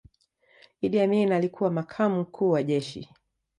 iddi 0.81 0.99
amin 1.01 1.31
alikuwa 1.31 1.71
makamu 1.71 2.19
mkuu 2.21 2.49
wa 2.51 2.63
jeshi 2.63 3.09